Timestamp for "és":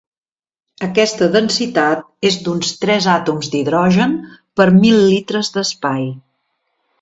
2.29-2.37